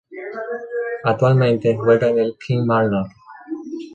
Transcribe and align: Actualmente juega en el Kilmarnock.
Actualmente 1.03 1.75
juega 1.77 2.07
en 2.09 2.17
el 2.17 2.35
Kilmarnock. 2.39 3.11